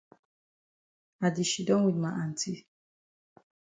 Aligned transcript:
I 1.25 1.27
di 1.35 1.43
shidon 1.51 1.85
wit 1.85 1.97
ma 2.03 2.09
aunty. 2.21 2.53